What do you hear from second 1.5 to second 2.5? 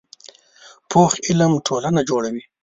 ټولنه جوړوي